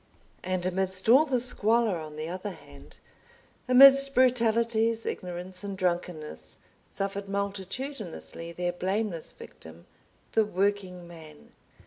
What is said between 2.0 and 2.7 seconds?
the other